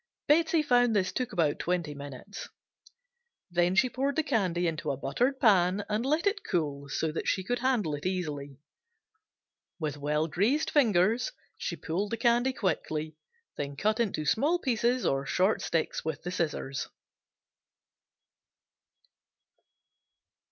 [0.27, 2.49] Betsey found this took about twenty minutes.
[3.51, 7.27] Then she poured the candy into a buttered pan and let it cool so that
[7.27, 8.57] she could handle it easily.
[9.79, 13.15] With well greased fingers she pulled the candy quickly,
[13.57, 16.87] then cut into small pieces or short sticks with the scissors.